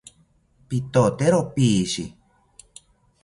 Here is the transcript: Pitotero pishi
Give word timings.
Pitotero 0.67 1.41
pishi 1.53 2.05